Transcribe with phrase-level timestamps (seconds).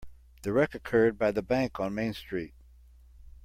[0.41, 2.55] The wreck occurred by the bank on Main Street.